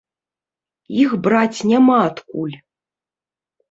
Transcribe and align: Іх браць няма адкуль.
Іх 1.03 1.11
браць 1.29 1.59
няма 1.75 1.97
адкуль. 2.09 2.57